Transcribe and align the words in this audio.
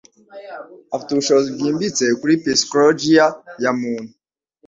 Afite 0.93 1.09
ubushishozi 1.11 1.47
bwimbitse 1.55 2.05
kuri 2.19 2.33
psychologiya 2.41 3.25
ya 3.63 3.71
muntu. 3.79 4.11